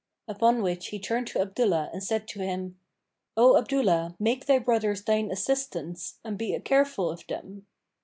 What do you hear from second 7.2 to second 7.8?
them."